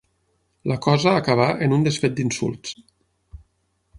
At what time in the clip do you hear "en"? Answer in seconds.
1.67-1.77